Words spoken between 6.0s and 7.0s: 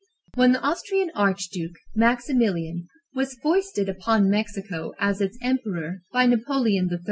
by Napoleon III.